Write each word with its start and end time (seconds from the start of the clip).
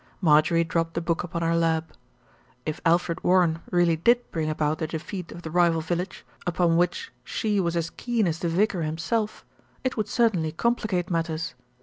Marjorie 0.19 0.63
dropped 0.63 0.95
the 0.95 0.99
book 0.99 1.21
upon 1.23 1.43
her 1.43 1.55
lap. 1.55 1.93
If 2.65 2.81
Alfred 2.87 3.23
Warren 3.23 3.59
really 3.69 3.95
did 3.97 4.31
bring 4.31 4.49
about 4.49 4.79
the 4.79 4.87
defeat 4.87 5.31
of 5.31 5.43
the 5.43 5.51
rival 5.51 5.79
village, 5.81 6.25
upon 6.47 6.75
which 6.75 7.11
she 7.23 7.59
was 7.59 7.75
as 7.77 7.91
keen 7.91 8.27
as 8.27 8.39
the 8.39 8.49
vicar 8.49 8.81
him 8.81 8.97
self, 8.97 9.45
it 9.83 9.97
would 9.97 10.07
certainly 10.07 10.53
complicate 10.53 11.11
matters. 11.11 11.53